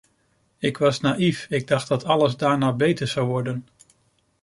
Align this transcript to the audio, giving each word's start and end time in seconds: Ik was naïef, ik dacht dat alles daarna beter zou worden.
Ik 0.57 0.77
was 0.77 0.99
naïef, 0.99 1.45
ik 1.49 1.67
dacht 1.67 1.87
dat 1.87 2.05
alles 2.05 2.35
daarna 2.37 2.73
beter 2.73 3.07
zou 3.07 3.27
worden. 3.27 3.65